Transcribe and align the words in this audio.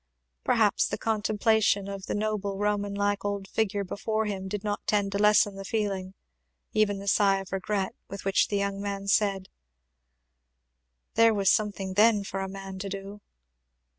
Perhaps 0.43 0.87
the 0.87 0.97
contemplation 0.97 1.87
of 1.87 2.07
the 2.07 2.15
noble 2.15 2.57
Roman 2.57 2.95
like 2.95 3.23
old 3.23 3.47
figure 3.47 3.83
before 3.83 4.25
him 4.25 4.47
did 4.47 4.63
not 4.63 4.87
tend 4.87 5.11
to 5.11 5.19
lessen 5.19 5.53
the 5.53 5.63
feeling, 5.63 6.15
even 6.73 6.97
the 6.97 7.07
sigh 7.07 7.37
of 7.37 7.51
regret, 7.51 7.93
with 8.07 8.25
which 8.25 8.47
the 8.47 8.57
young 8.57 8.81
man 8.81 9.05
said, 9.07 9.47
"There 11.13 11.35
was 11.35 11.51
something 11.51 11.93
then 11.93 12.23
for 12.23 12.39
a 12.39 12.49
man 12.49 12.79
to 12.79 12.89
do!" 12.89 13.21